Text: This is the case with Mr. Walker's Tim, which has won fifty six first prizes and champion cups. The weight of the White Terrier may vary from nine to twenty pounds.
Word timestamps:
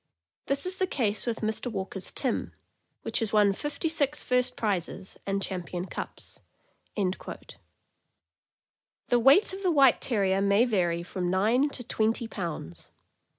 This 0.47 0.65
is 0.65 0.77
the 0.77 0.87
case 0.87 1.27
with 1.27 1.41
Mr. 1.41 1.71
Walker's 1.71 2.11
Tim, 2.11 2.53
which 3.03 3.19
has 3.19 3.31
won 3.31 3.53
fifty 3.53 3.87
six 3.87 4.23
first 4.23 4.57
prizes 4.57 5.15
and 5.27 5.43
champion 5.43 5.85
cups. 5.85 6.41
The 6.95 9.19
weight 9.19 9.53
of 9.53 9.61
the 9.61 9.69
White 9.69 10.01
Terrier 10.01 10.41
may 10.41 10.65
vary 10.65 11.03
from 11.03 11.29
nine 11.29 11.69
to 11.69 11.83
twenty 11.83 12.27
pounds. 12.27 12.89